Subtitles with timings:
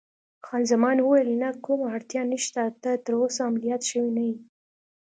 [0.45, 4.35] خان زمان وویل: نه، کومه اړتیا نشته، ته تراوسه عملیات شوی نه یې.